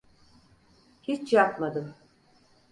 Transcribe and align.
Hiç 1.03 1.33
yapmadım. 1.33 1.95